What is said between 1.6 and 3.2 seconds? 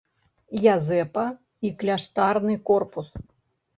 і кляштарны корпус.